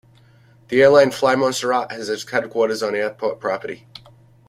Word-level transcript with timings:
The 0.69 0.81
airline 0.81 1.11
FlyMontserrat 1.11 1.91
has 1.91 2.09
its 2.09 2.27
headquarters 2.27 2.81
on 2.81 2.93
the 2.93 3.01
airport 3.01 3.39
property. 3.39 3.85